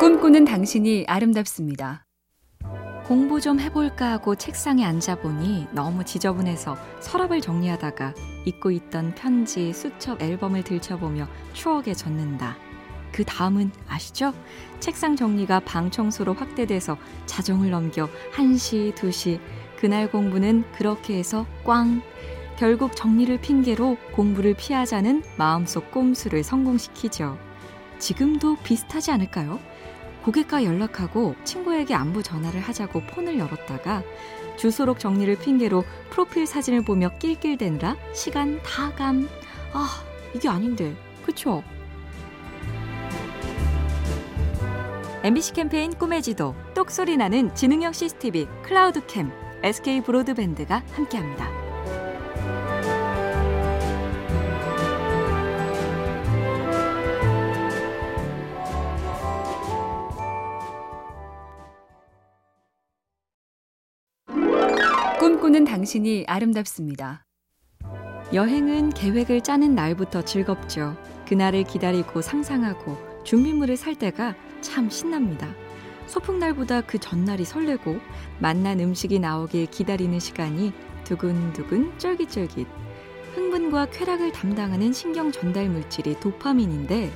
[0.00, 2.06] 꿈꾸는 당신이 아름답습니다.
[3.04, 8.14] 공부 좀 해볼까 하고 책상에 앉아보니 너무 지저분해서 서랍을 정리하다가
[8.44, 12.56] 잊고 있던 편지, 수첩, 앨범을 들춰보며 추억에 젖는다.
[13.10, 14.32] 그 다음은 아시죠?
[14.78, 16.96] 책상 정리가 방 청소로 확대돼서
[17.26, 19.40] 자정을 넘겨 1시, 2시.
[19.80, 22.02] 그날 공부는 그렇게 해서 꽝.
[22.56, 27.47] 결국 정리를 핑계로 공부를 피하자는 마음속 꼼수를 성공시키죠.
[27.98, 29.60] 지금도 비슷하지 않을까요?
[30.22, 34.02] 고객과 연락하고 친구에게 안부 전화를 하자고 폰을 열었다가
[34.56, 39.28] 주소록 정리를 핑계로 프로필 사진을 보며 낄낄대느라 시간 다 감.
[39.72, 40.02] 아,
[40.34, 40.94] 이게 아닌데.
[41.24, 41.62] 그쵸?
[45.22, 49.30] MBC 캠페인 꿈의 지도, 똑소리 나는 지능형 CCTV, 클라우드캠,
[49.62, 51.57] SK 브로드밴드가 함께합니다.
[65.58, 67.24] 꿈꾸는 당신이 아름답습니다.
[68.32, 70.96] 여행은 계획을 짜는 날부터 즐겁죠.
[71.26, 75.48] 그날을 기다리고 상상하고 준비물을 살 때가 참 신납니다.
[76.06, 77.98] 소풍날보다 그 전날이 설레고
[78.38, 80.72] 맛난 음식이 나오길 기다리는 시간이
[81.04, 82.68] 두근두근 쫄깃쫄깃.
[83.34, 87.10] 흥분과 쾌락을 담당하는 신경 전달 물질이 도파민인데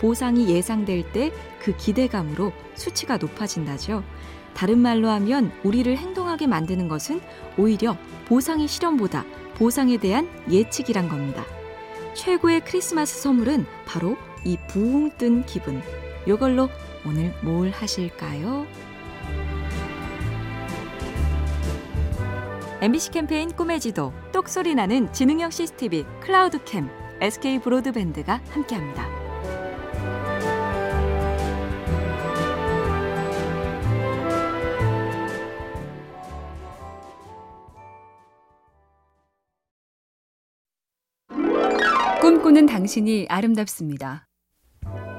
[0.00, 1.32] 보상이 예상될 때
[1.66, 4.04] 그 기대감으로 수치가 높아진다죠.
[4.56, 7.20] 다른 말로 하면 우리를 행동하게 만드는 것은
[7.58, 11.44] 오히려 보상의 실현보다 보상에 대한 예측이란 겁니다.
[12.14, 15.82] 최고의 크리스마스 선물은 바로 이 부웅 뜬 기분.
[16.26, 16.70] 요걸로
[17.04, 18.66] 오늘 뭘 하실까요?
[22.80, 26.88] MBC 캠페인 꿈의 지도, 똑소리 나는 지능형 CCTV, 클라우드 캠,
[27.20, 29.25] SK 브로드밴드가 함께합니다.
[42.26, 44.26] 꿈꾸는 당신이 아름답습니다.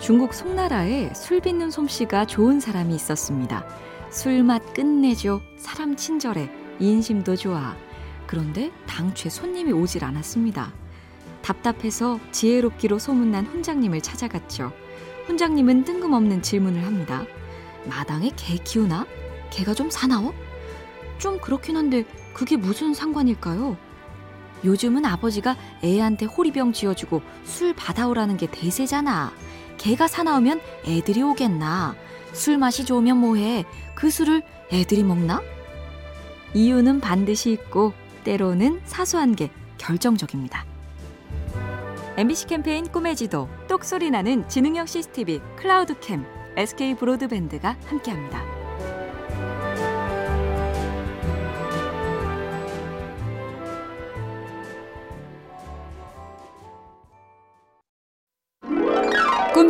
[0.00, 3.64] 중국 송나라에 술 빚는 솜씨가 좋은 사람이 있었습니다.
[4.10, 5.40] 술맛 끝내죠.
[5.58, 6.50] 사람 친절해.
[6.80, 7.76] 인심도 좋아.
[8.26, 10.72] 그런데 당최 손님이 오질 않았습니다.
[11.40, 14.72] 답답해서 지혜롭기로 소문난 훈장님을 찾아갔죠.
[15.26, 17.22] 훈장님은 뜬금없는 질문을 합니다.
[17.88, 19.06] 마당에 개 키우나?
[19.50, 20.34] 개가 좀 사나워?
[21.18, 22.04] 좀 그렇긴 한데
[22.34, 23.76] 그게 무슨 상관일까요?
[24.64, 29.32] 요즘은 아버지가 애한테 호리병 지어주고 술 받아오라는 게 대세잖아.
[29.78, 31.94] 개가 사나우면 애들이 오겠나.
[32.32, 33.64] 술 맛이 좋으면 뭐해.
[33.94, 34.42] 그 술을
[34.72, 35.42] 애들이 먹나?
[36.54, 37.92] 이유는 반드시 있고
[38.24, 40.64] 때로는 사소한 게 결정적입니다.
[42.16, 46.26] MBC 캠페인 꿈의 지도, 똑소리 나는 지능형 CCTV, 클라우드캠,
[46.56, 48.57] SK 브로드밴드가 함께합니다.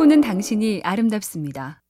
[0.00, 1.82] 꿈꾸는 당신이 아름답습니다.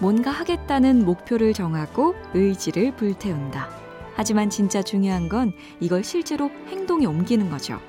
[0.00, 3.68] 뭔가 하겠다는 목표를 정하고 의지를 불태운다.
[4.14, 7.80] 하지만 진짜 중요한 건 이걸 실제로 행동에 옮기는 거죠.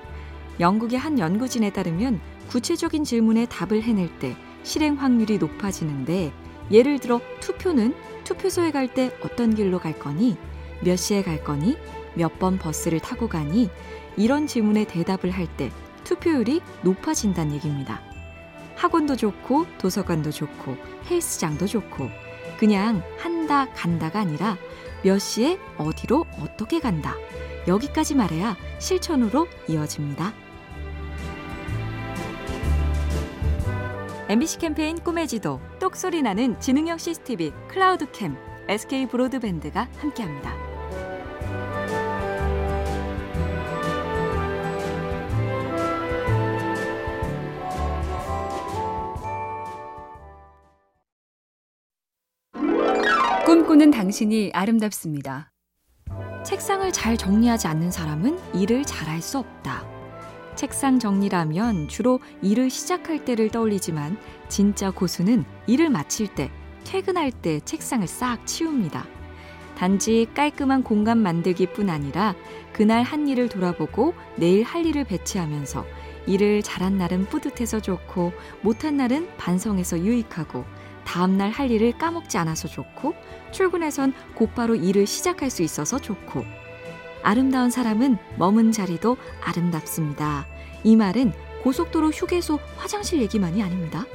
[0.60, 6.34] 영국의 한 연구진에 따르면 구체적인 질문에 답을 해낼 때 실행 확률이 높아지는데
[6.72, 10.38] 예를 들어 투표는 투표소에 갈 때 어떤 길로 갈 거니?
[10.84, 11.78] 몇 시에 갈 거니?
[12.16, 13.70] 몇 번 버스를 타고 가니?
[14.18, 15.70] 이런 질문에 대답을 할 때
[16.04, 18.09] 투표율이 높아진다는 얘기입니다.
[18.80, 20.78] 학원도 좋고 도서관도 좋고
[21.10, 22.10] 헬스장도 좋고
[22.58, 24.58] 그냥 한다 간다가 아니라
[25.04, 27.16] 몇 시에 어디로 어떻게 간다.
[27.68, 30.34] 여기까지 말해야 실천으로 이어집니다.
[34.30, 38.38] MBC 캠페인 꿈의 지도, 똑소리 나는 지능형 CCTV, 클라우드캠,
[38.70, 40.69] SK 브로드밴드가 함께합니다.
[53.50, 55.52] 꿈꾸는 당신이 아름답습니다.
[56.46, 59.88] 책상을 잘 정리하지 않는 사람은 일을 잘할 수 없다.
[60.54, 64.20] 책상 정리라면 주로 일을 시작할 때를 떠올리지만
[64.50, 66.52] 진짜 고수는 일을 마칠 때,
[66.84, 69.08] 퇴근할 때 책상을 싹 치웁니다.
[69.76, 72.36] 단지 깔끔한 공간 만들기뿐 아니라
[72.72, 75.88] 그날 한 일을 돌아보고 내일 할 일을 배치하면서
[76.28, 78.32] 일을 잘한 날은 뿌듯해서 좋고
[78.62, 80.66] 못한 날은 반성해서 유익하고
[81.10, 83.16] 다음날 할 일을 까먹지 않아서 좋고
[83.52, 86.46] 출근해선 곧바로 일을 시작할 수 있어서 좋고
[87.24, 90.46] 아름다운 사람은 머문 자리도 아름답습니다.
[90.84, 91.34] 이 말은
[91.64, 94.06] 고속도로 휴게소 화장실 얘기만이 아닙니다.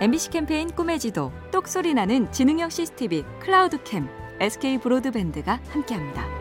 [0.00, 4.08] MBC 캠페인 꿈의 지도, 똑소리 나는 지능형 CCTV, 클라우드캠,
[4.40, 6.39] SK 브로드밴드가 함께합니다.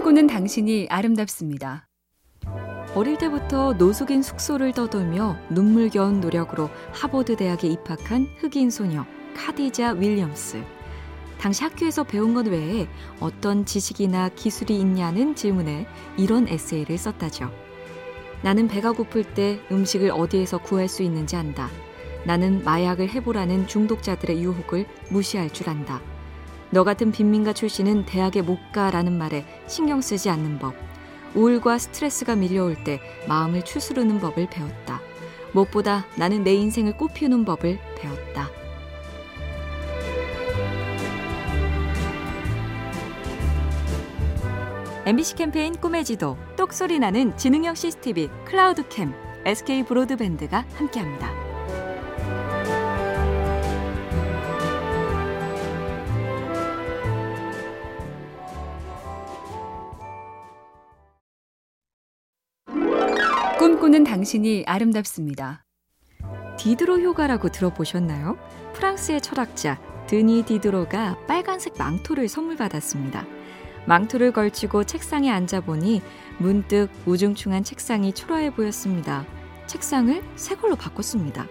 [0.00, 1.86] 꿈꾸는 당신이 아름답습니다.
[2.94, 9.04] 어릴 때부터 노숙인 숙소를 떠돌며 눈물겨운 노력으로 하버드 대학에 입학한 흑인 소녀
[9.36, 10.64] 카디자 윌리엄스.
[11.38, 12.88] 당시 학교에서 배운 것 외에
[13.20, 15.86] 어떤 지식이나 기술이 있냐는 질문에
[16.16, 17.50] 이런 에세이를 썼다죠.
[18.42, 21.68] 나는 배가 고플 때 음식을 어디에서 구할 수 있는지 안다.
[22.24, 26.00] 나는 마약을 해보라는 중독자들의 유혹을 무시할 줄 안다.
[26.70, 30.74] 너 같은 빈민가 출신은 대학에 못 가라는 말에 신경 쓰지 않는 법.
[31.34, 35.00] 우울과 스트레스가 밀려올 때 마음을 추스르는 법을 배웠다.
[35.52, 38.48] 무엇보다 나는 내 인생을 꽃피우는 법을 배웠다.
[45.06, 49.12] MBC 캠페인 꿈의 지도, 똑소리 나는 지능형 CCTV, 클라우드 캠,
[49.44, 51.39] SK 브로드밴드가 함께합니다.
[63.60, 65.66] 꿈꾸는 당신이 아름답습니다.
[66.58, 68.38] 디드로 효과라고 들어보셨나요?
[68.72, 73.26] 프랑스의 철학자 드니 디드로가 빨간색 망토를 선물 받았습니다.
[73.84, 76.00] 망토를 걸치고 책상에 앉아보니
[76.38, 79.26] 문득 우중충한 책상이 초라해 보였습니다.
[79.66, 81.46] 책상을 새 걸로 바꿨습니다.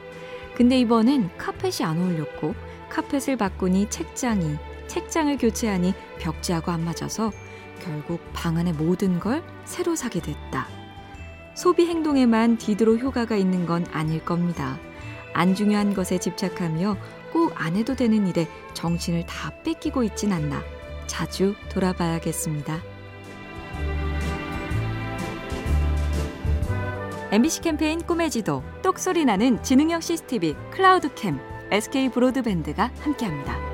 [0.56, 2.56] 근데 이번엔 카펫이 안 어울렸고
[2.90, 4.56] 카펫을 바꾸니 책장이
[4.88, 7.32] 책장을 교체하니 벽지하고 안 맞아서
[7.80, 10.79] 결국 방 안의 모든 걸 새로 사게 됐다.
[11.60, 14.80] 소비 행동에만 디드로 효과가 있는 건 아닐 겁니다.
[15.34, 16.96] 안 중요한 것에 집착하며
[17.34, 20.64] 꼭 안 해도 되는 일에 정신을 다 뺏기고 있진 않나
[21.06, 22.80] 자주 돌아봐야겠습니다.
[27.32, 31.42] MBC 캠페인 꿈의 지도, 똑소리 나는 지능형 CCTV, 클라우드캠,
[31.72, 33.69] SK 브로드밴드가 함께합니다.